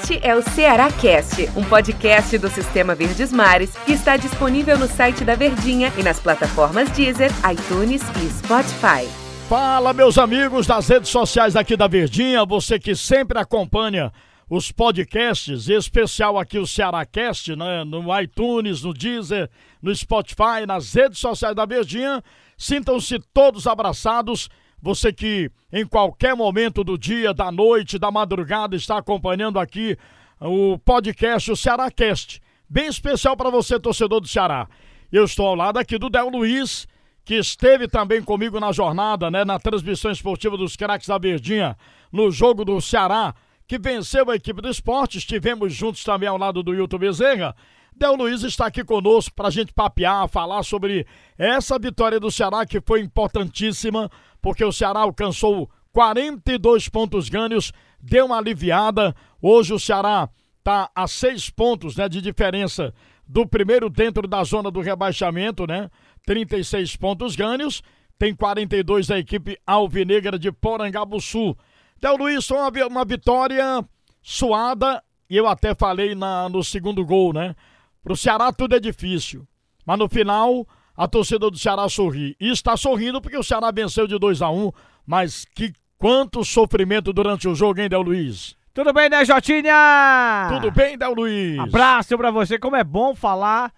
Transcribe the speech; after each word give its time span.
Este 0.00 0.20
é 0.22 0.34
o 0.34 0.40
Ceará 0.40 0.92
Cast, 0.92 1.50
um 1.56 1.64
podcast 1.64 2.38
do 2.38 2.48
Sistema 2.48 2.94
Verdes 2.94 3.32
Mares 3.32 3.74
que 3.84 3.92
está 3.92 4.16
disponível 4.16 4.78
no 4.78 4.86
site 4.86 5.24
da 5.24 5.34
Verdinha 5.34 5.92
e 5.98 6.02
nas 6.04 6.20
plataformas 6.20 6.88
Deezer, 6.92 7.30
iTunes 7.50 8.00
e 8.22 8.30
Spotify. 8.30 9.08
Fala, 9.48 9.92
meus 9.92 10.16
amigos 10.16 10.68
das 10.68 10.88
redes 10.88 11.10
sociais 11.10 11.56
aqui 11.56 11.76
da 11.76 11.88
Verdinha, 11.88 12.46
você 12.46 12.78
que 12.78 12.94
sempre 12.94 13.40
acompanha 13.40 14.12
os 14.48 14.70
podcasts, 14.70 15.68
em 15.68 15.74
especial 15.74 16.38
aqui 16.38 16.58
o 16.58 16.66
Cearacast, 16.66 17.56
né, 17.56 17.82
no 17.84 18.04
iTunes, 18.20 18.82
no 18.82 18.94
Deezer, 18.94 19.50
no 19.82 19.94
Spotify, 19.94 20.64
nas 20.66 20.94
redes 20.94 21.18
sociais 21.18 21.56
da 21.56 21.66
Verdinha. 21.66 22.22
Sintam-se 22.56 23.18
todos 23.34 23.66
abraçados. 23.66 24.48
Você 24.80 25.12
que 25.12 25.50
em 25.72 25.86
qualquer 25.86 26.34
momento 26.34 26.82
do 26.84 26.96
dia, 26.96 27.34
da 27.34 27.50
noite, 27.50 27.98
da 27.98 28.10
madrugada 28.10 28.76
está 28.76 28.98
acompanhando 28.98 29.58
aqui 29.58 29.96
o 30.40 30.78
podcast, 30.78 31.50
o 31.50 31.56
Cearacast. 31.56 32.40
Bem 32.68 32.86
especial 32.86 33.36
para 33.36 33.50
você, 33.50 33.78
torcedor 33.78 34.20
do 34.20 34.28
Ceará. 34.28 34.68
Eu 35.10 35.24
estou 35.24 35.46
ao 35.46 35.54
lado 35.54 35.78
aqui 35.78 35.98
do 35.98 36.10
Del 36.10 36.28
Luiz, 36.28 36.86
que 37.24 37.34
esteve 37.34 37.88
também 37.88 38.22
comigo 38.22 38.60
na 38.60 38.72
jornada, 38.72 39.30
né, 39.30 39.44
na 39.44 39.58
transmissão 39.58 40.10
esportiva 40.10 40.56
dos 40.56 40.76
craques 40.76 41.08
da 41.08 41.18
Verdinha, 41.18 41.76
no 42.12 42.30
jogo 42.30 42.64
do 42.64 42.80
Ceará 42.80 43.34
que 43.68 43.78
venceu 43.78 44.28
a 44.30 44.34
equipe 44.34 44.62
do 44.62 44.70
esporte. 44.70 45.18
Estivemos 45.18 45.74
juntos 45.74 46.02
também 46.02 46.28
ao 46.28 46.38
lado 46.38 46.62
do 46.62 46.74
Hilton 46.74 46.98
Bezerra. 46.98 47.54
Del 47.94 48.14
Luiz 48.14 48.42
está 48.42 48.66
aqui 48.66 48.82
conosco 48.82 49.34
para 49.34 49.48
a 49.48 49.50
gente 49.50 49.74
papear, 49.74 50.26
falar 50.28 50.62
sobre 50.62 51.06
essa 51.36 51.78
vitória 51.78 52.18
do 52.18 52.30
Ceará 52.30 52.64
que 52.64 52.80
foi 52.80 53.00
importantíssima, 53.00 54.10
porque 54.40 54.64
o 54.64 54.72
Ceará 54.72 55.00
alcançou 55.00 55.70
42 55.92 56.88
pontos 56.88 57.28
ganhos, 57.28 57.72
deu 58.00 58.26
uma 58.26 58.38
aliviada. 58.38 59.14
Hoje 59.40 59.72
o 59.72 59.78
Ceará 59.78 60.28
está 60.58 60.90
a 60.94 61.06
seis 61.06 61.50
pontos 61.50 61.96
né, 61.96 62.08
de 62.08 62.20
diferença 62.20 62.92
do 63.26 63.46
primeiro 63.46 63.90
dentro 63.90 64.26
da 64.26 64.42
zona 64.42 64.70
do 64.70 64.80
rebaixamento, 64.80 65.66
né? 65.66 65.90
36 66.24 66.96
pontos 66.96 67.36
ganhos, 67.36 67.82
tem 68.18 68.34
42 68.34 69.10
a 69.10 69.18
equipe 69.18 69.58
alvinegra 69.66 70.38
de 70.38 70.50
Porangabuçu. 70.50 71.56
Del 72.00 72.16
Luiz, 72.16 72.46
foi 72.46 72.58
uma, 72.58 72.86
uma 72.86 73.04
vitória 73.04 73.84
suada, 74.22 75.02
e 75.28 75.36
eu 75.36 75.46
até 75.46 75.74
falei 75.74 76.14
na, 76.14 76.48
no 76.48 76.62
segundo 76.62 77.04
gol, 77.04 77.32
né? 77.32 77.54
Pro 78.02 78.16
Ceará 78.16 78.52
tudo 78.52 78.76
é 78.76 78.80
difícil, 78.80 79.46
mas 79.84 79.98
no 79.98 80.08
final 80.08 80.66
a 80.98 81.06
torcida 81.06 81.48
do 81.48 81.56
Ceará 81.56 81.88
sorri. 81.88 82.36
E 82.40 82.50
está 82.50 82.76
sorrindo 82.76 83.20
porque 83.20 83.38
o 83.38 83.42
Ceará 83.44 83.70
venceu 83.70 84.08
de 84.08 84.18
2 84.18 84.42
a 84.42 84.50
1 84.50 84.66
um, 84.66 84.72
mas 85.06 85.44
que 85.54 85.72
quanto 85.96 86.44
sofrimento 86.44 87.12
durante 87.12 87.46
o 87.46 87.54
jogo, 87.54 87.80
hein, 87.80 87.88
Del 87.88 88.02
Luiz? 88.02 88.56
Tudo 88.74 88.92
bem, 88.92 89.08
né, 89.08 89.24
Jotinha? 89.24 90.48
Tudo 90.50 90.72
bem, 90.72 90.98
Del 90.98 91.14
Luiz? 91.14 91.60
Abraço 91.60 92.18
pra 92.18 92.32
você, 92.32 92.58
como 92.58 92.74
é 92.74 92.82
bom 92.82 93.14
falar 93.14 93.72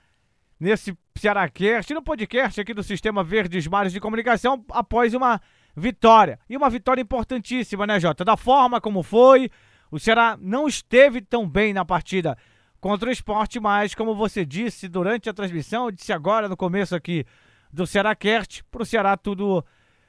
nesse 0.59 0.97
Cearácast, 1.15 1.93
no 1.93 2.03
podcast 2.03 2.59
aqui 2.59 2.73
do 2.73 2.83
Sistema 2.83 3.23
Verdes 3.23 3.67
Mares 3.67 3.93
de 3.93 4.01
Comunicação, 4.01 4.65
após 4.71 5.13
uma 5.13 5.43
vitória. 5.77 6.39
E 6.49 6.57
uma 6.57 6.71
vitória 6.71 7.03
importantíssima, 7.03 7.87
né, 7.87 8.01
Jota? 8.01 8.25
Da 8.25 8.37
forma 8.39 8.81
como 8.81 9.03
foi, 9.03 9.51
o 9.91 9.99
Ceará 9.99 10.39
não 10.41 10.67
esteve 10.67 11.21
tão 11.21 11.47
bem 11.47 11.75
na 11.75 11.85
partida 11.85 12.39
contra 12.81 13.09
o 13.09 13.13
esporte, 13.13 13.61
mas 13.61 13.95
como 13.95 14.15
você 14.15 14.45
disse 14.45 14.89
durante 14.89 15.29
a 15.29 15.35
transmissão, 15.35 15.91
disse 15.91 16.13
agora 16.13 16.49
no 16.49 16.57
começo 16.57 16.95
aqui 16.95 17.25
do 17.73 17.87
Ceará 17.87 18.15
Kert, 18.15 18.63
para 18.71 18.83
o 18.83 18.87
Ceará 18.87 19.17
tudo 19.17 19.65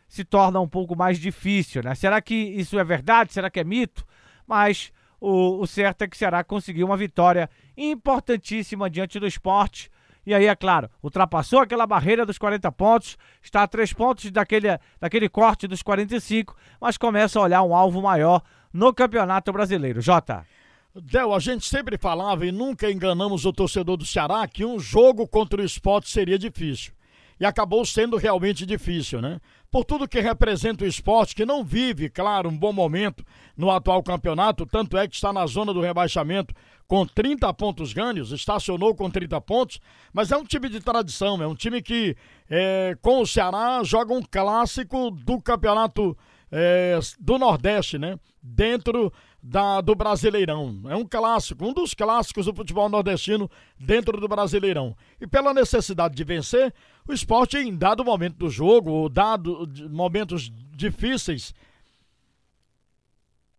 se 0.08 0.24
torna 0.24 0.60
um 0.60 0.68
pouco 0.68 0.96
mais 0.96 1.20
difícil, 1.20 1.84
né? 1.84 1.96
Será 1.96 2.22
que 2.22 2.36
isso 2.36 2.78
é 2.80 2.84
verdade? 2.84 3.34
Será 3.34 3.50
que 3.50 3.60
é 3.60 3.64
mito? 3.64 4.06
Mas 4.48 4.92
o, 5.20 5.62
o 5.62 5.68
certo 5.68 6.02
é 6.02 6.08
que 6.08 6.16
o 6.16 6.20
Ceará 6.20 6.44
conseguiu 6.44 6.86
uma 6.86 6.98
vitória 6.98 7.50
importantíssima 7.78 8.90
diante 8.90 9.20
do 9.20 9.28
esporte 9.28 9.90
e 10.26 10.36
aí, 10.36 10.46
é 10.46 10.56
claro, 10.56 10.90
ultrapassou 11.02 11.60
aquela 11.60 11.88
barreira 11.88 12.26
dos 12.26 12.38
40 12.38 12.72
pontos, 12.72 13.18
está 13.42 13.64
a 13.64 13.68
três 13.68 13.92
pontos 13.92 14.30
daquele, 14.30 14.68
daquele 15.00 15.28
corte 15.28 15.68
dos 15.68 15.82
45, 15.82 16.56
mas 16.80 16.96
começa 16.98 17.40
a 17.40 17.42
olhar 17.42 17.64
um 17.64 17.76
alvo 17.76 18.02
maior 18.02 18.44
no 18.72 18.94
Campeonato 18.94 19.52
Brasileiro. 19.52 20.00
Jota. 20.00 20.46
Del, 20.94 21.34
a 21.34 21.40
gente 21.40 21.66
sempre 21.66 21.98
falava 21.98 22.46
e 22.46 22.52
nunca 22.52 22.92
enganamos 22.92 23.46
o 23.46 23.54
torcedor 23.54 23.96
do 23.96 24.06
Ceará 24.06 24.46
que 24.48 24.66
um 24.66 24.80
jogo 24.80 25.28
contra 25.28 25.62
o 25.62 25.66
esporte 25.66 26.10
seria 26.10 26.38
difícil 26.38 26.94
e 27.42 27.46
acabou 27.46 27.84
sendo 27.84 28.18
realmente 28.18 28.68
difícil, 28.68 29.20
né? 29.20 29.42
Por 29.72 29.84
tudo 29.84 30.08
que 30.08 30.20
representa 30.20 30.84
o 30.84 30.88
esporte, 30.88 31.34
que 31.34 31.44
não 31.44 31.64
vive, 31.64 32.08
claro, 32.08 32.48
um 32.48 32.56
bom 32.56 32.72
momento 32.72 33.26
no 33.58 33.72
atual 33.72 34.04
campeonato, 34.04 34.64
tanto 34.64 34.96
é 34.96 35.08
que 35.08 35.16
está 35.16 35.34
na 35.34 35.48
zona 35.48 35.74
do 35.74 35.82
rebaixamento 35.82 36.54
com 36.88 37.04
30 37.04 37.52
pontos 37.56 37.94
ganhos, 37.94 38.32
estacionou 38.32 38.94
com 38.94 39.10
30 39.10 39.42
pontos, 39.42 39.80
mas 40.14 40.32
é 40.32 40.38
um 40.38 40.44
time 40.44 40.70
de 40.70 40.82
tradição, 40.82 41.42
é 41.42 41.48
um 41.48 41.56
time 41.56 41.82
que 41.82 42.16
é, 42.48 42.96
com 43.02 43.22
o 43.22 43.26
Ceará 43.26 43.82
joga 43.84 44.14
um 44.14 44.22
clássico 44.22 45.10
do 45.10 45.42
campeonato 45.42 46.16
é, 46.52 47.00
do 47.20 47.40
Nordeste, 47.40 47.98
né? 47.98 48.20
Dentro 48.44 49.12
da, 49.42 49.82
do 49.82 49.96
Brasileirão. 49.96 50.82
É 50.88 50.96
um 50.96 51.06
clássico, 51.06 51.66
um 51.66 51.74
dos 51.74 51.94
clássicos 51.94 52.46
do 52.46 52.54
futebol 52.54 52.88
nordestino 52.88 53.50
dentro 53.80 54.20
do 54.20 54.28
Brasileirão. 54.28 54.96
E 55.20 55.26
pela 55.26 55.54
necessidade 55.54 56.16
de 56.16 56.24
vencer, 56.24 56.74
o 57.08 57.14
esporte, 57.14 57.58
em 57.58 57.76
dado 57.76 58.06
momento 58.06 58.38
do 58.38 58.50
jogo, 58.50 58.92
ou 58.92 59.10
dado 59.10 59.68
momentos 59.90 60.52
difíceis. 60.76 61.54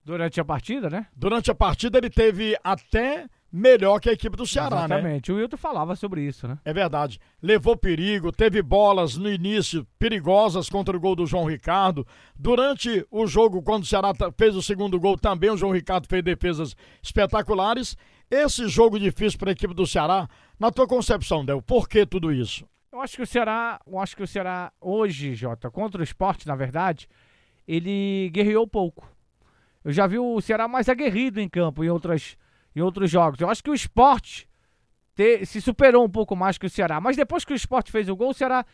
Durante 0.05 0.41
a 0.41 0.45
partida, 0.45 0.91
né? 0.91 1.07
Durante 1.15 1.51
a 1.51 1.55
partida, 1.55 1.99
ele 1.99 2.11
teve 2.11 2.57
até 2.63 3.29
melhor 3.53 4.01
que 4.01 4.09
a 4.09 4.13
equipe 4.13 4.37
do 4.37 4.47
Ceará, 4.47 4.79
Exatamente. 4.79 4.89
né? 4.89 4.97
Exatamente. 4.97 5.33
O 5.33 5.37
Wilton 5.37 5.57
falava 5.59 5.95
sobre 5.95 6.23
isso, 6.23 6.49
né? 6.49 6.59
É 6.65 6.73
verdade. 6.73 7.21
Levou 7.43 7.77
perigo, 7.77 8.33
teve 8.33 8.63
bolas 8.63 9.17
no 9.17 9.31
início 9.31 9.87
perigosas 9.99 10.71
contra 10.71 10.97
o 10.97 11.01
gol 11.01 11.15
do 11.15 11.27
João 11.27 11.45
Ricardo. 11.45 12.07
Durante 12.35 13.07
o 13.11 13.27
jogo, 13.27 13.63
quando 13.63 13.83
o 13.83 13.87
Ceará 13.87 14.13
fez 14.39 14.57
o 14.57 14.63
segundo 14.63 14.99
gol, 14.99 15.19
também 15.19 15.51
o 15.51 15.57
João 15.57 15.73
Ricardo 15.73 16.07
fez 16.09 16.23
defesas 16.25 16.75
espetaculares. 17.03 17.97
Esse 18.31 18.67
jogo 18.69 18.99
difícil 18.99 19.39
para 19.39 19.51
a 19.51 19.53
equipe 19.53 19.75
do 19.75 19.87
Ceará, 19.87 20.27
na 20.59 20.71
tua 20.71 20.87
concepção, 20.87 21.45
Del, 21.45 21.61
por 21.61 21.87
que 21.87 22.07
tudo 22.07 22.33
isso? 22.33 22.67
Eu 22.91 23.01
acho 23.01 23.17
que 23.17 23.23
o 23.23 23.27
Ceará, 23.27 23.81
eu 23.87 23.99
acho 23.99 24.17
que 24.17 24.23
o 24.23 24.27
Ceará 24.27 24.73
hoje, 24.81 25.35
Jota, 25.35 25.71
contra 25.71 26.01
o 26.01 26.05
esporte, 26.05 26.47
na 26.47 26.55
verdade, 26.55 27.09
ele 27.69 28.31
guerreou 28.33 28.67
pouco. 28.67 29.07
Eu 29.85 29.93
já 29.93 30.07
vi 30.07 30.19
o 30.19 30.41
Ceará 30.41 30.69
mais 30.69 30.89
aguerrido 30.89 31.41
em 31.41 31.49
campo 31.49 31.83
em 31.85 31.91
outras 31.91 32.37
em 32.75 32.81
outros 32.81 33.11
jogos. 33.11 33.41
Eu 33.41 33.49
acho 33.49 33.63
que 33.63 33.71
o 33.71 33.75
esporte 33.75 34.49
te, 35.15 35.45
se 35.45 35.61
superou 35.61 36.05
um 36.05 36.09
pouco 36.09 36.35
mais 36.35 36.59
que 36.59 36.67
o 36.67 36.71
Ceará. 36.71 37.01
Mas 37.01 37.17
depois 37.17 37.45
que 37.45 37.53
o 37.53 37.57
esporte 37.57 37.93
fez 37.93 38.09
o 38.09 38.17
gol, 38.17 38.31
o 38.31 38.35
Ceará 38.35 38.65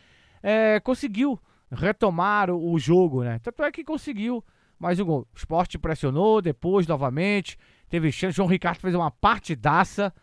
é, 0.41 0.79
conseguiu 0.79 1.39
retomar 1.71 2.49
o, 2.49 2.73
o, 2.73 2.79
jogo, 2.79 3.23
né? 3.23 3.39
Tanto 3.39 3.63
é 3.63 3.71
que 3.71 3.83
conseguiu 3.83 4.43
mais 4.79 4.99
um 4.99 5.05
gol. 5.05 5.27
O 5.33 5.37
esporte 5.37 5.77
pressionou 5.77 6.41
depois 6.41 6.87
novamente. 6.87 7.57
Teve 7.89 8.11
chance. 8.11 8.35
João 8.35 8.47
Ricardo 8.47 8.79
fez 8.79 8.95
uma 8.95 9.11
partidaça. 9.11 10.13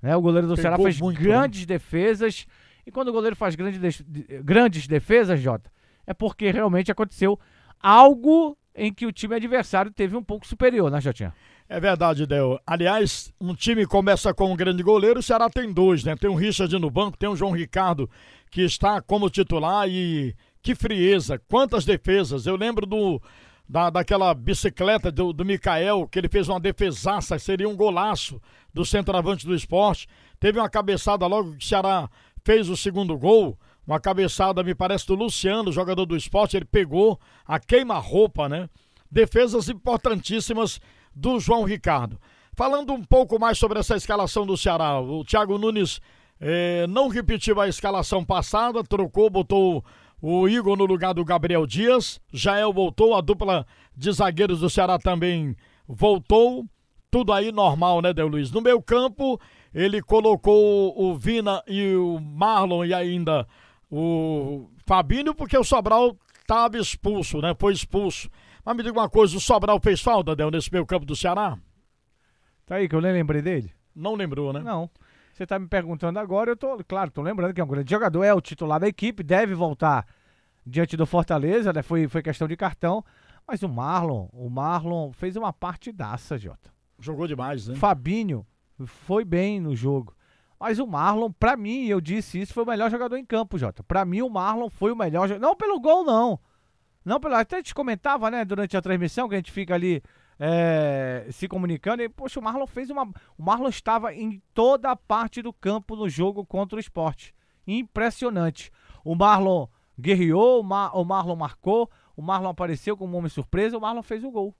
Né? 0.00 0.14
O 0.16 0.20
goleiro 0.20 0.46
do 0.46 0.54
Pegou 0.54 0.62
Ceará 0.62 0.76
fez 0.76 1.00
muito, 1.00 1.18
né? 1.18 1.24
grandes 1.24 1.60
né? 1.62 1.66
defesas. 1.66 2.46
E 2.86 2.90
quando 2.90 3.08
o 3.08 3.12
goleiro 3.12 3.36
faz 3.36 3.54
grandes, 3.54 4.02
de, 4.06 4.42
grandes 4.42 4.86
defesas, 4.86 5.40
Jota, 5.40 5.70
é 6.06 6.12
porque 6.12 6.50
realmente 6.50 6.90
aconteceu 6.90 7.38
algo 7.80 8.58
em 8.74 8.92
que 8.92 9.06
o 9.06 9.12
time 9.12 9.36
adversário 9.36 9.90
teve 9.90 10.16
um 10.16 10.22
pouco 10.22 10.46
superior, 10.46 10.90
né, 10.90 11.00
Jotinha? 11.00 11.32
É 11.72 11.80
verdade, 11.80 12.26
Del. 12.26 12.60
Aliás, 12.66 13.32
um 13.40 13.54
time 13.54 13.86
começa 13.86 14.34
com 14.34 14.52
um 14.52 14.54
grande 14.54 14.82
goleiro, 14.82 15.20
o 15.20 15.22
Ceará 15.22 15.48
tem 15.48 15.72
dois, 15.72 16.04
né? 16.04 16.14
Tem 16.14 16.28
o 16.28 16.34
Richard 16.34 16.78
no 16.78 16.90
banco, 16.90 17.16
tem 17.16 17.30
o 17.30 17.34
João 17.34 17.50
Ricardo 17.50 18.10
que 18.50 18.60
está 18.60 19.00
como 19.00 19.30
titular 19.30 19.88
e 19.88 20.36
que 20.62 20.74
frieza, 20.74 21.40
quantas 21.48 21.86
defesas. 21.86 22.44
Eu 22.44 22.56
lembro 22.56 22.84
do 22.84 23.18
da, 23.66 23.88
daquela 23.88 24.34
bicicleta 24.34 25.10
do, 25.10 25.32
do 25.32 25.46
Mikael, 25.46 26.06
que 26.06 26.18
ele 26.18 26.28
fez 26.28 26.46
uma 26.46 26.60
defesaça, 26.60 27.38
seria 27.38 27.66
um 27.66 27.74
golaço 27.74 28.38
do 28.74 28.84
centroavante 28.84 29.46
do 29.46 29.54
esporte. 29.54 30.06
Teve 30.38 30.58
uma 30.58 30.68
cabeçada 30.68 31.26
logo 31.26 31.52
que 31.56 31.64
o 31.64 31.66
Ceará 31.66 32.06
fez 32.44 32.68
o 32.68 32.76
segundo 32.76 33.16
gol. 33.16 33.58
Uma 33.86 33.98
cabeçada, 33.98 34.62
me 34.62 34.74
parece, 34.74 35.06
do 35.06 35.14
Luciano, 35.14 35.72
jogador 35.72 36.04
do 36.04 36.18
esporte. 36.18 36.54
Ele 36.54 36.66
pegou 36.66 37.18
a 37.46 37.58
queima-roupa, 37.58 38.46
né? 38.46 38.68
Defesas 39.10 39.70
importantíssimas 39.70 40.78
do 41.14 41.38
João 41.40 41.64
Ricardo. 41.64 42.20
Falando 42.54 42.92
um 42.92 43.02
pouco 43.02 43.38
mais 43.38 43.58
sobre 43.58 43.78
essa 43.78 43.96
escalação 43.96 44.44
do 44.44 44.56
Ceará, 44.56 45.00
o 45.00 45.24
Thiago 45.24 45.58
Nunes 45.58 46.00
eh, 46.40 46.86
não 46.88 47.08
repetiu 47.08 47.60
a 47.60 47.68
escalação 47.68 48.24
passada, 48.24 48.84
trocou, 48.84 49.30
botou 49.30 49.84
o 50.20 50.48
Igor 50.48 50.76
no 50.76 50.84
lugar 50.84 51.14
do 51.14 51.24
Gabriel 51.24 51.66
Dias, 51.66 52.20
Jael 52.32 52.72
voltou, 52.72 53.14
a 53.16 53.20
dupla 53.20 53.66
de 53.96 54.12
zagueiros 54.12 54.60
do 54.60 54.70
Ceará 54.70 54.98
também 54.98 55.56
voltou, 55.88 56.64
tudo 57.10 57.32
aí 57.32 57.50
normal, 57.50 58.00
né, 58.00 58.12
Del 58.12 58.28
Luiz? 58.28 58.50
No 58.50 58.60
meio 58.60 58.80
campo, 58.80 59.40
ele 59.74 60.00
colocou 60.00 60.94
o 60.96 61.14
Vina 61.16 61.62
e 61.66 61.94
o 61.94 62.20
Marlon 62.20 62.84
e 62.84 62.94
ainda 62.94 63.46
o 63.90 64.68
Fabinho, 64.86 65.34
porque 65.34 65.56
o 65.56 65.64
Sobral 65.64 66.16
estava 66.40 66.78
expulso, 66.78 67.40
né? 67.40 67.54
Foi 67.58 67.72
expulso. 67.72 68.30
Mas 68.64 68.76
me 68.76 68.82
diga 68.82 68.98
uma 68.98 69.08
coisa, 69.08 69.36
o 69.36 69.40
Sobral 69.40 69.80
fez 69.80 70.00
falta, 70.00 70.36
Del, 70.36 70.50
nesse 70.50 70.70
meio 70.72 70.86
campo 70.86 71.04
do 71.04 71.16
Ceará? 71.16 71.58
Tá 72.64 72.76
aí 72.76 72.88
que 72.88 72.94
eu 72.94 73.00
nem 73.00 73.12
lembrei 73.12 73.42
dele? 73.42 73.72
Não 73.94 74.14
lembrou, 74.14 74.52
né? 74.52 74.60
Não. 74.60 74.88
Você 75.32 75.46
tá 75.46 75.58
me 75.58 75.66
perguntando 75.66 76.18
agora, 76.18 76.50
eu 76.50 76.56
tô, 76.56 76.78
claro, 76.84 77.10
tô 77.10 77.22
lembrando 77.22 77.54
que 77.54 77.60
é 77.60 77.64
um 77.64 77.68
grande 77.68 77.90
jogador, 77.90 78.22
é 78.22 78.32
o 78.32 78.40
titular 78.40 78.78
da 78.78 78.86
equipe, 78.86 79.22
deve 79.22 79.54
voltar 79.54 80.06
diante 80.64 80.96
do 80.96 81.06
Fortaleza, 81.06 81.72
né? 81.72 81.82
Foi, 81.82 82.06
foi 82.06 82.22
questão 82.22 82.46
de 82.46 82.56
cartão. 82.56 83.04
Mas 83.46 83.62
o 83.62 83.68
Marlon, 83.68 84.28
o 84.32 84.48
Marlon 84.48 85.12
fez 85.12 85.36
uma 85.36 85.52
partidaça, 85.52 86.38
Jota. 86.38 86.70
Jogou 86.98 87.26
demais, 87.26 87.66
né? 87.66 87.74
Fabinho 87.74 88.46
foi 88.86 89.24
bem 89.24 89.60
no 89.60 89.74
jogo. 89.74 90.14
Mas 90.58 90.78
o 90.78 90.86
Marlon, 90.86 91.32
pra 91.32 91.56
mim, 91.56 91.86
eu 91.86 92.00
disse 92.00 92.40
isso, 92.40 92.54
foi 92.54 92.62
o 92.62 92.66
melhor 92.66 92.90
jogador 92.90 93.16
em 93.16 93.24
campo, 93.24 93.58
Jota. 93.58 93.82
Pra 93.82 94.04
mim, 94.04 94.22
o 94.22 94.30
Marlon 94.30 94.70
foi 94.70 94.92
o 94.92 94.96
melhor 94.96 95.26
jogador. 95.26 95.44
Não 95.44 95.56
pelo 95.56 95.80
gol, 95.80 96.04
não. 96.04 96.38
Não 97.04 97.20
pelo. 97.20 97.34
Até 97.34 97.56
a 97.56 97.58
gente 97.58 97.74
comentava, 97.74 98.30
né, 98.30 98.44
durante 98.44 98.76
a 98.76 98.82
transmissão, 98.82 99.28
que 99.28 99.34
a 99.34 99.38
gente 99.38 99.52
fica 99.52 99.74
ali 99.74 100.02
é, 100.38 101.26
se 101.30 101.48
comunicando. 101.48 102.02
E, 102.02 102.08
poxa, 102.08 102.40
o 102.40 102.42
Marlon 102.42 102.66
fez 102.66 102.90
uma. 102.90 103.04
O 103.36 103.42
Marlon 103.42 103.68
estava 103.68 104.14
em 104.14 104.42
toda 104.54 104.90
a 104.90 104.96
parte 104.96 105.42
do 105.42 105.52
campo 105.52 105.96
no 105.96 106.08
jogo 106.08 106.44
contra 106.44 106.76
o 106.76 106.80
esporte. 106.80 107.34
Impressionante. 107.66 108.70
O 109.04 109.14
Marlon 109.14 109.66
guerreou, 109.98 110.60
o, 110.60 110.64
Mar, 110.64 110.96
o 110.96 111.04
Marlon 111.04 111.36
marcou, 111.36 111.90
o 112.16 112.22
Marlon 112.22 112.50
apareceu 112.50 112.96
como 112.96 113.16
homem 113.16 113.28
surpresa, 113.28 113.76
o 113.76 113.80
Marlon 113.80 114.02
fez 114.02 114.24
o 114.24 114.30
gol. 114.30 114.54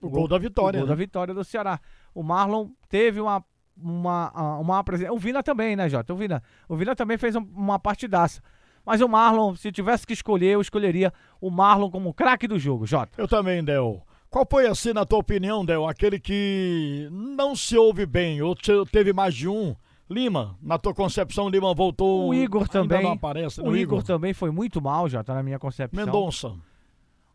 O, 0.00 0.06
o 0.06 0.10
gol, 0.10 0.20
gol, 0.20 0.28
da 0.28 0.38
vitória. 0.38 0.78
O 0.78 0.82
gol 0.82 0.88
né? 0.88 0.94
da 0.94 0.96
vitória 0.96 1.34
do 1.34 1.44
Ceará. 1.44 1.80
O 2.14 2.22
Marlon 2.22 2.70
teve 2.88 3.20
uma 3.20 3.44
uma, 3.76 4.58
uma 4.58 4.78
apresentação. 4.78 5.14
O 5.14 5.18
Vina 5.18 5.42
também, 5.42 5.76
né, 5.76 5.88
Jota? 5.88 6.12
O 6.12 6.16
Vina, 6.16 6.42
o 6.68 6.76
Vina 6.76 6.96
também 6.96 7.18
fez 7.18 7.36
uma 7.36 7.78
partidaça. 7.78 8.40
Mas 8.86 9.00
o 9.00 9.08
Marlon, 9.08 9.56
se 9.56 9.72
tivesse 9.72 10.06
que 10.06 10.12
escolher, 10.12 10.52
eu 10.52 10.60
escolheria 10.60 11.12
o 11.40 11.50
Marlon 11.50 11.90
como 11.90 12.14
craque 12.14 12.46
do 12.46 12.56
jogo, 12.56 12.86
Jota. 12.86 13.20
Eu 13.20 13.26
também, 13.26 13.64
Del. 13.64 14.00
Qual 14.30 14.46
foi, 14.48 14.68
assim, 14.68 14.92
na 14.92 15.04
tua 15.04 15.18
opinião, 15.18 15.64
Del, 15.64 15.88
aquele 15.88 16.20
que 16.20 17.08
não 17.10 17.56
se 17.56 17.76
ouve 17.76 18.06
bem, 18.06 18.40
ou 18.40 18.54
teve 18.90 19.12
mais 19.12 19.34
de 19.34 19.48
um? 19.48 19.74
Lima, 20.08 20.56
na 20.62 20.78
tua 20.78 20.94
concepção, 20.94 21.48
Lima 21.48 21.74
voltou. 21.74 22.28
O 22.28 22.34
Igor 22.34 22.68
também. 22.68 23.02
Não 23.02 23.12
aparece, 23.12 23.60
o 23.60 23.64
Igor, 23.64 23.76
Igor, 23.76 24.02
também 24.04 24.32
foi 24.32 24.52
muito 24.52 24.80
mal, 24.80 25.08
Jota, 25.08 25.34
na 25.34 25.42
minha 25.42 25.58
concepção. 25.58 26.06
Mendonça. 26.06 26.54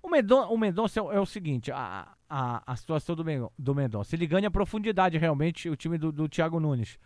O, 0.01 0.09
Mendon, 0.09 0.48
o 0.48 0.57
Mendonça 0.57 1.01
é, 1.01 1.03
é, 1.03 1.19
o 1.19 1.25
seguinte: 1.25 1.69
a, 1.69 2.07
a, 2.30 2.63
a 2.65 2.75
situação 2.77 3.13
do, 3.13 3.25
do 3.59 3.75
Mendonça. 3.75 4.15
Ele 4.15 4.25
ganha 4.25 4.50
profundidade 4.50 5.18
realmente, 5.18 5.69
o 5.69 5.75
time 5.75 5.98
do, 5.98 6.13
do 6.13 6.30
Thiago 6.30 6.62
Nunes. 6.62 6.98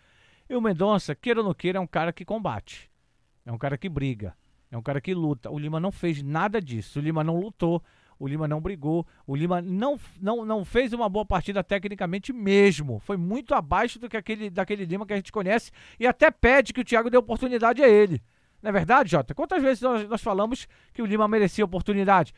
E 0.47 0.56
o 0.56 0.62
Mendonça, 0.62 1.15
queira 1.15 1.39
ou 1.39 1.45
não 1.47 1.53
queira, 1.56 1.80
é 1.80 1.81
um 1.81 1.88
cara 1.88 2.13
que 2.13 2.24
combate. 2.24 2.88
É 3.45 3.51
um 3.51 3.57
cara 3.57 3.77
que 3.77 3.88
briga. 3.88 4.36
É 4.71 4.77
um 4.77 4.81
cara 4.81 5.00
que 5.00 5.13
luta. 5.13 5.50
O 5.50 5.59
Lima 5.59 5.80
não 5.80 5.92
fez 5.92 6.21
nada 6.21 6.59
disso. 6.59 7.00
O 7.00 7.01
Lima 7.01 7.24
não 7.24 7.39
lutou. 7.39 7.81
O 8.18 8.27
Lima 8.27 8.47
não 8.47 8.62
brigou. 8.62 9.06
O 9.27 9.36
Lima 9.36 9.62
não, 9.62 10.00
não, 10.21 10.45
não 10.45 10.65
fez 10.65 10.94
uma 10.94 11.07
boa 11.07 11.25
partida 11.25 11.63
tecnicamente 11.63 12.33
mesmo. 12.33 13.00
Foi 13.00 13.18
muito 13.18 13.53
abaixo 13.53 14.00
do 14.00 14.09
que 14.09 14.18
aquele, 14.18 14.50
daquele 14.50 14.86
Lima 14.86 15.06
que 15.06 15.13
a 15.13 15.18
gente 15.18 15.31
conhece. 15.31 15.71
E 16.00 16.07
até 16.07 16.31
pede 16.31 16.74
que 16.74 16.81
o 16.81 16.86
Thiago 16.86 17.09
dê 17.09 17.18
oportunidade 17.18 17.83
a 17.83 17.88
ele. 17.88 18.21
Não 18.62 18.69
é 18.69 18.71
verdade, 18.71 19.12
Jota? 19.12 19.36
Quantas 19.36 19.62
vezes 19.62 19.81
nós, 19.81 20.07
nós 20.09 20.21
falamos 20.21 20.68
que 20.92 21.01
o 21.01 21.06
Lima 21.06 21.27
merecia 21.27 21.63
oportunidade? 21.63 22.33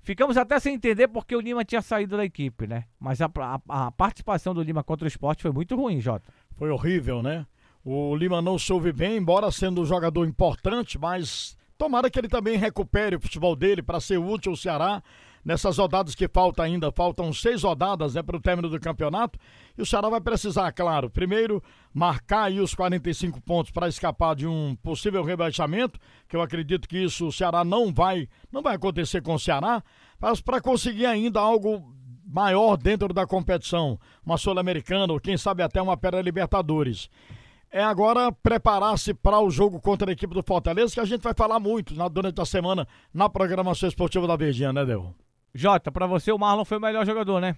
Ficamos 0.00 0.36
até 0.36 0.58
sem 0.58 0.74
entender 0.74 1.08
porque 1.08 1.34
o 1.34 1.40
Lima 1.40 1.64
tinha 1.64 1.80
saído 1.80 2.16
da 2.16 2.24
equipe, 2.24 2.66
né? 2.66 2.84
Mas 2.98 3.20
a, 3.20 3.30
a, 3.36 3.86
a 3.86 3.90
participação 3.92 4.52
do 4.52 4.62
Lima 4.62 4.82
contra 4.82 5.04
o 5.04 5.08
esporte 5.08 5.42
foi 5.42 5.52
muito 5.52 5.76
ruim, 5.76 6.00
Jota. 6.00 6.32
Foi 6.56 6.70
horrível, 6.70 7.22
né? 7.22 7.46
O 7.84 8.14
Lima 8.14 8.40
não 8.40 8.56
soube 8.58 8.92
bem, 8.92 9.16
embora 9.16 9.50
sendo 9.50 9.80
um 9.80 9.84
jogador 9.84 10.24
importante, 10.24 10.96
mas 10.96 11.56
tomara 11.76 12.08
que 12.08 12.16
ele 12.16 12.28
também 12.28 12.56
recupere 12.56 13.16
o 13.16 13.20
futebol 13.20 13.56
dele 13.56 13.82
para 13.82 13.98
ser 13.98 14.18
útil 14.18 14.52
ao 14.52 14.56
Ceará. 14.56 15.02
Nessas 15.44 15.78
rodadas 15.78 16.14
que 16.14 16.28
falta 16.28 16.62
ainda, 16.62 16.92
faltam 16.92 17.32
seis 17.32 17.64
rodadas 17.64 18.14
né, 18.14 18.22
para 18.22 18.36
o 18.36 18.40
término 18.40 18.68
do 18.68 18.78
campeonato. 18.78 19.36
E 19.76 19.82
o 19.82 19.86
Ceará 19.86 20.08
vai 20.08 20.20
precisar, 20.20 20.70
claro, 20.70 21.10
primeiro 21.10 21.60
marcar 21.92 22.44
aí 22.44 22.60
os 22.60 22.72
45 22.72 23.40
pontos 23.40 23.72
para 23.72 23.88
escapar 23.88 24.36
de 24.36 24.46
um 24.46 24.76
possível 24.76 25.24
rebaixamento, 25.24 25.98
que 26.28 26.36
eu 26.36 26.42
acredito 26.42 26.88
que 26.88 26.96
isso 26.96 27.26
o 27.26 27.32
Ceará 27.32 27.64
não 27.64 27.92
vai, 27.92 28.28
não 28.52 28.62
vai 28.62 28.76
acontecer 28.76 29.20
com 29.20 29.34
o 29.34 29.38
Ceará, 29.40 29.82
mas 30.20 30.40
para 30.40 30.60
conseguir 30.60 31.06
ainda 31.06 31.40
algo 31.40 31.92
maior 32.24 32.76
dentro 32.76 33.12
da 33.12 33.26
competição, 33.26 33.98
uma 34.24 34.38
Sul-Americana 34.38 35.12
ou 35.12 35.18
quem 35.18 35.36
sabe 35.36 35.64
até 35.64 35.82
uma 35.82 35.96
Pera-Libertadores 35.96 37.10
é 37.72 37.82
agora 37.82 38.30
preparar-se 38.30 39.14
para 39.14 39.40
o 39.40 39.50
jogo 39.50 39.80
contra 39.80 40.10
a 40.10 40.12
equipe 40.12 40.34
do 40.34 40.42
Fortaleza, 40.42 40.92
que 40.92 41.00
a 41.00 41.04
gente 41.06 41.22
vai 41.22 41.32
falar 41.32 41.58
muito 41.58 41.94
na, 41.94 42.06
durante 42.06 42.38
a 42.38 42.44
semana 42.44 42.86
na 43.12 43.30
programação 43.30 43.88
esportiva 43.88 44.26
da 44.26 44.36
Verdinha, 44.36 44.72
né, 44.72 44.84
Del? 44.84 45.14
Jota, 45.54 45.90
para 45.90 46.06
você 46.06 46.30
o 46.30 46.38
Marlon 46.38 46.66
foi 46.66 46.76
o 46.76 46.80
melhor 46.80 47.06
jogador, 47.06 47.40
né? 47.40 47.56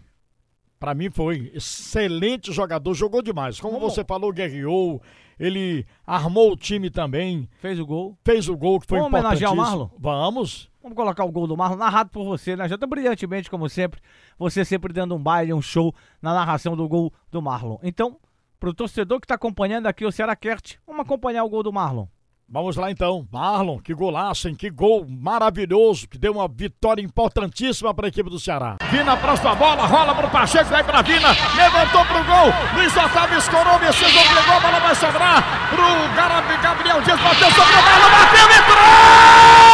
Para 0.79 0.95
mim 0.95 1.11
foi 1.11 1.51
excelente 1.55 2.53
jogador, 2.53 2.95
jogou 2.95 3.23
demais. 3.23 3.59
Como 3.59 3.79
Vamos. 3.79 3.95
você 3.95 4.05
falou, 4.05 4.33
guerreou, 4.33 5.03
ele 5.39 5.87
armou 6.07 6.53
o 6.53 6.57
time 6.57 6.91
também. 6.91 7.49
Fez 7.59 7.81
o 7.81 7.87
gol. 7.87 8.17
Fez 8.25 8.49
o 8.49 8.57
gol 8.57 8.81
que 8.81 8.87
foi 8.87 8.99
Vamos 8.99 9.13
homenagear 9.13 9.53
o 9.53 9.57
Marlon? 9.57 9.89
Vamos. 9.99 10.71
Vamos 10.83 10.97
colocar 10.97 11.25
o 11.25 11.33
gol 11.33 11.47
do 11.47 11.57
Marlon, 11.57 11.77
narrado 11.77 12.11
por 12.11 12.25
você, 12.25 12.55
né? 12.55 12.69
Jota, 12.69 12.87
brilhantemente, 12.87 13.49
como 13.49 13.69
sempre. 13.69 14.01
Você 14.39 14.65
sempre 14.65 14.93
dando 14.93 15.15
um 15.15 15.23
baile, 15.23 15.55
um 15.55 15.63
show 15.63 15.95
na 16.21 16.35
narração 16.35 16.77
do 16.77 16.87
gol 16.87 17.13
do 17.31 17.41
Marlon. 17.41 17.79
Então, 17.83 18.19
pro 18.59 18.75
torcedor 18.75 19.21
que 19.21 19.27
tá 19.27 19.35
acompanhando 19.35 19.87
aqui 19.87 20.05
o 20.05 20.13
Ceará 20.13 20.35
Kert, 20.35 20.77
vamos 20.87 21.03
acompanhar 21.03 21.45
o 21.45 21.49
gol 21.49 21.63
do 21.63 21.73
Marlon. 21.73 22.07
Vamos 22.49 22.77
lá 22.77 22.91
então. 22.91 23.27
Marlon, 23.33 23.79
que 23.79 23.95
golaço, 23.95 24.49
hein? 24.49 24.55
Que 24.55 24.71
gol 24.71 25.07
maravilhoso, 25.09 26.07
que 26.07 26.19
deu 26.19 26.33
uma 26.33 26.47
vitória 26.47 27.03
importantíssima 27.03 27.95
para 27.95 28.07
a 28.07 28.09
equipe 28.09 28.29
do 28.29 28.39
Ceará. 28.39 28.77
Vina 28.91 29.17
próxima 29.17 29.55
bola, 29.55 29.87
rola 29.87 30.15
pro 30.15 30.29
Pacheco, 30.29 30.69
vai 30.71 30.85
pra 30.85 31.01
Vina, 31.03 31.29
levantou 31.57 32.05
pro 32.05 32.23
gol. 32.25 32.53
Luiz 32.75 32.95
Otávio 32.97 33.39
escorou, 33.39 33.79
Messias 33.79 34.15
obrigou, 34.15 34.55
a 34.57 34.61
bola 34.61 34.81
vai 34.81 34.95
sobrar 34.95 35.69
pro 35.71 36.15
Garabi, 36.15 36.57
Gabriel 36.63 37.01
Dias, 37.03 37.21
bateu 37.21 37.51
sobre 37.51 37.73
o 37.73 37.83
Marlon, 37.83 38.11
bateu, 38.11 38.47
entrou! 38.61 39.65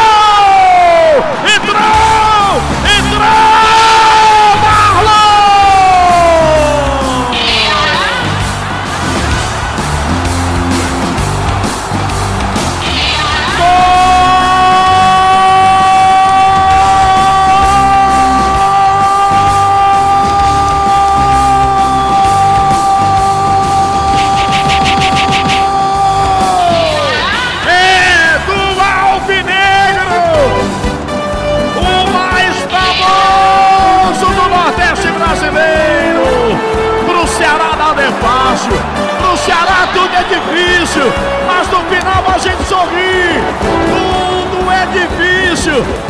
Entrou! 1.54 2.60
Entrou! 2.98 3.59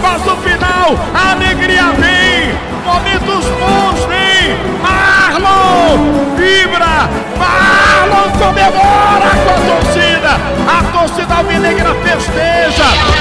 Mas 0.00 0.24
no 0.24 0.36
final 0.38 0.98
a 1.14 1.32
alegria 1.32 1.92
vem, 1.98 2.54
momentos 2.84 3.44
bons 3.58 4.04
vem, 4.06 4.56
Marlon 4.80 6.34
vibra, 6.36 7.08
Marlon 7.36 8.30
comemora 8.38 9.30
com 9.44 9.50
a 9.50 9.80
torcida, 9.80 10.40
a 10.66 10.98
torcida 10.98 11.34
alvinegra 11.34 11.94
festeja, 12.02 13.19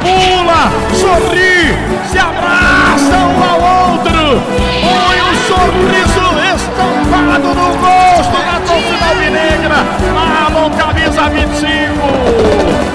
pula, 0.00 0.70
sorri, 0.94 1.76
se 2.10 2.18
abraça 2.18 3.16
um 3.16 3.42
ao 3.42 3.58
outro, 3.90 4.42
põe 4.82 5.18
um 5.22 5.34
sorriso 5.48 6.24
estampado 6.54 7.48
no 7.54 7.68
rosto 7.76 8.38
da 8.44 8.56
torcida 8.66 9.06
alvinegra, 9.06 9.78
Marlon 10.14 10.70
camisa 10.70 11.28
25 11.30 12.92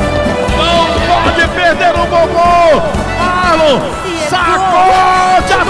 pode 1.08 1.48
perder 1.50 1.94
o 1.96 2.06
Bobô. 2.06 2.82
Marlon 3.20 3.82
sacode 4.30 5.54
a 5.54 5.66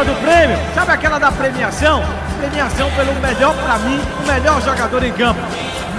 aquela 0.00 0.04
do 0.04 0.14
prêmio? 0.20 0.58
Sabe 0.74 0.92
aquela 0.92 1.18
da 1.18 1.32
premiação? 1.32 2.02
Premiação 2.38 2.90
pelo 2.92 3.14
melhor, 3.20 3.54
para 3.54 3.78
mim, 3.78 4.00
o 4.22 4.26
melhor 4.26 4.60
jogador 4.62 5.04
em 5.04 5.12
campo. 5.12 5.40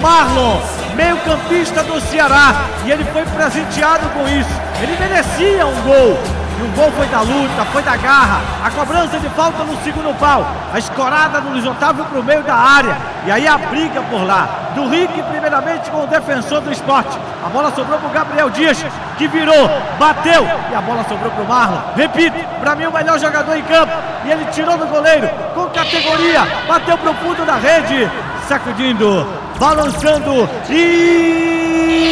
Marlon, 0.02 0.60
meio-campista 0.96 1.84
do 1.84 2.00
Ceará, 2.02 2.56
e 2.86 2.92
ele 2.92 3.04
foi 3.06 3.24
presenteado 3.26 4.10
com 4.10 4.28
isso. 4.28 4.50
Ele 4.82 4.98
merecia 4.98 5.66
um 5.66 5.82
gol. 5.82 6.18
E 6.60 6.64
o 6.64 6.68
gol 6.76 6.92
foi 6.92 7.08
da 7.08 7.22
luta, 7.22 7.66
foi 7.72 7.84
da 7.84 7.96
garra. 7.98 8.42
A 8.64 8.72
cobrança 8.72 9.20
de 9.20 9.30
falta 9.30 9.64
no 9.64 9.82
segundo 9.84 10.18
pau. 10.20 10.46
A 10.74 10.80
escorada 10.80 11.42
do 11.42 11.50
Luiz 11.50 11.66
Otávio 11.66 12.06
pro 12.06 12.24
meio 12.24 12.44
da 12.44 12.56
área. 12.56 12.98
E 13.26 13.32
aí 13.32 13.48
a 13.48 13.58
briga 13.58 14.02
por 14.04 14.26
lá. 14.26 14.48
Do 14.76 14.88
Rick, 14.88 15.22
primeiramente, 15.24 15.92
com 15.92 16.04
o 16.04 16.08
defensor 16.08 16.62
do 16.62 16.72
esporte. 16.72 17.18
A 17.46 17.50
bola 17.50 17.72
sobrou 17.76 18.00
pro 18.00 18.10
Gabriel 18.10 18.50
Dias, 18.50 18.84
que 19.18 19.28
virou, 19.28 19.70
bateu. 20.00 20.48
E 20.72 20.76
a 20.76 20.82
bola 20.82 21.06
sobrou 21.08 21.32
pro 21.32 21.46
Marlon. 21.46 21.80
Repito, 21.96 22.38
pra 22.60 22.76
mim 22.76 22.86
o 22.86 22.92
melhor 22.92 23.20
jogador 23.20 23.56
em 23.56 23.64
campo. 23.64 23.92
E 24.26 24.32
ele 24.32 24.46
tirou 24.46 24.78
do 24.78 24.88
goleiro 24.88 25.30
com 25.54 25.66
categoria. 25.68 26.48
Bateu 26.68 26.98
pro 26.98 27.14
fundo 27.16 27.46
da 27.46 27.56
rede. 27.56 28.10
Sacudindo, 28.48 29.28
balançando 29.60 30.50
e 30.70 32.12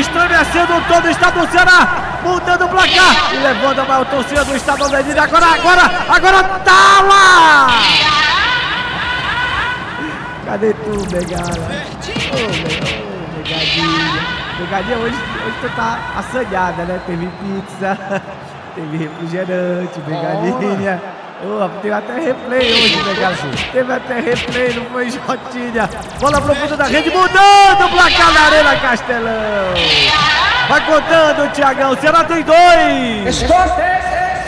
estremecendo 0.00 0.82
todo 0.88 1.06
o 1.06 1.10
estado 1.10 1.40
do 1.40 1.50
Ceará, 1.50 1.88
mudando 2.22 2.64
o 2.64 2.68
placar 2.68 3.32
levando 3.42 3.80
a 3.80 3.84
maior 3.84 4.04
torcida 4.06 4.44
do 4.44 4.56
estado 4.56 4.88
da. 4.88 4.98
Agora, 4.98 5.46
agora, 5.46 5.90
agora 6.08 6.42
tá 6.64 7.02
lá! 7.02 7.47
Cadê 10.48 10.72
tu, 10.72 11.06
Begala? 11.10 11.44
Ô, 11.44 12.38
oh, 12.40 13.36
Begadinha. 13.36 14.48
Begadinha, 14.58 14.96
hoje, 14.96 15.14
hoje 15.44 15.56
tu 15.60 15.68
tá 15.76 15.98
assanhada, 16.16 16.84
né? 16.84 16.98
Teve 17.06 17.26
pizza, 17.26 18.22
teve 18.74 18.96
refrigerante, 18.96 20.00
Begadinha. 20.00 21.02
Oh, 21.44 21.68
teve 21.82 21.92
até 21.92 22.18
replay 22.18 22.72
hoje, 22.72 22.96
Begala. 23.04 23.36
Teve 23.70 23.92
até 23.92 24.20
replay, 24.20 24.72
não 24.72 24.86
foi 24.86 25.10
Jotinha. 25.10 25.90
Bola 26.18 26.40
pro 26.40 26.54
fundo 26.54 26.76
da 26.78 26.84
rede, 26.84 27.10
mudando 27.10 27.84
o 27.84 27.90
placar 27.90 28.32
na 28.32 28.40
Arena 28.40 28.76
Castelão. 28.76 29.74
Vai 30.66 30.86
contando, 30.86 31.52
Tiagão. 31.52 31.94
Será 31.98 32.24
tem 32.24 32.42
dois. 32.42 33.36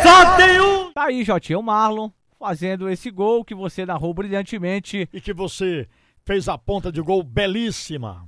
Só 0.02 0.36
tem 0.36 0.60
um. 0.62 0.90
Tá 0.94 1.04
aí, 1.08 1.22
Jotinha, 1.22 1.58
o 1.58 1.62
Marlon 1.62 2.08
fazendo 2.40 2.88
esse 2.88 3.10
gol 3.10 3.44
que 3.44 3.54
você 3.54 3.84
narrou 3.84 4.14
brilhantemente. 4.14 5.06
E 5.12 5.20
que 5.20 5.34
você 5.34 5.86
fez 6.24 6.48
a 6.48 6.56
ponta 6.56 6.90
de 6.90 7.02
gol 7.02 7.22
belíssima. 7.22 8.26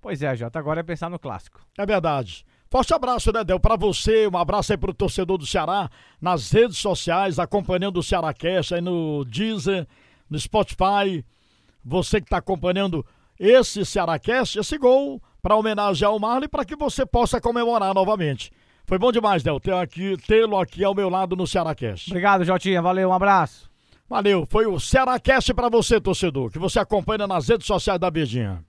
Pois 0.00 0.22
é, 0.22 0.34
Jota, 0.34 0.58
agora 0.58 0.80
é 0.80 0.82
pensar 0.82 1.10
no 1.10 1.18
clássico. 1.18 1.60
É 1.76 1.84
verdade. 1.84 2.46
Forte 2.70 2.94
abraço, 2.94 3.30
né, 3.32 3.44
Del, 3.44 3.60
pra 3.60 3.76
você, 3.76 4.26
um 4.26 4.36
abraço 4.36 4.72
aí 4.72 4.78
pro 4.78 4.92
torcedor 4.92 5.38
do 5.38 5.46
Ceará, 5.46 5.88
nas 6.20 6.50
redes 6.50 6.78
sociais, 6.78 7.38
acompanhando 7.38 7.98
o 7.98 8.02
Ceará 8.02 8.32
Cast 8.34 8.74
aí 8.74 8.80
no 8.80 9.24
Deezer, 9.24 9.86
no 10.28 10.38
Spotify. 10.38 11.24
Você 11.84 12.20
que 12.20 12.28
tá 12.28 12.38
acompanhando 12.38 13.06
esse 13.38 13.84
Ceará 13.84 14.18
Cast, 14.18 14.58
esse 14.58 14.78
gol, 14.78 15.22
para 15.40 15.54
homenagear 15.54 16.12
o 16.12 16.18
Marley, 16.18 16.48
para 16.48 16.64
que 16.64 16.74
você 16.74 17.06
possa 17.06 17.40
comemorar 17.40 17.94
novamente. 17.94 18.50
Foi 18.86 18.98
bom 18.98 19.10
demais, 19.10 19.42
Del, 19.42 19.58
ter 19.58 19.74
aqui, 19.74 20.16
tê-lo 20.28 20.56
aqui 20.56 20.84
ao 20.84 20.94
meu 20.94 21.08
lado 21.08 21.34
no 21.34 21.44
Ceará 21.46 21.74
Cast. 21.74 22.08
Obrigado, 22.08 22.44
Jotinha, 22.44 22.80
valeu, 22.80 23.08
um 23.08 23.12
abraço. 23.12 23.68
Valeu, 24.08 24.46
foi 24.48 24.66
o 24.66 24.78
Ceará 24.78 25.18
Cast 25.18 25.52
pra 25.52 25.68
você, 25.68 26.00
torcedor, 26.00 26.52
que 26.52 26.58
você 26.58 26.78
acompanha 26.78 27.26
nas 27.26 27.48
redes 27.48 27.66
sociais 27.66 27.98
da 27.98 28.08
Verdinha. 28.08 28.64